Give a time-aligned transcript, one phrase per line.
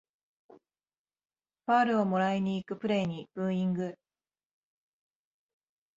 [1.67, 3.95] ファールをもらいにいくプレイにブーイング